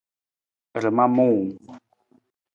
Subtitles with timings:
[0.81, 1.51] Rama muuwung.